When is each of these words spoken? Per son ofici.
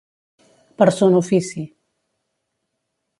Per 0.81 0.87
son 0.95 1.17
ofici. 1.19 1.67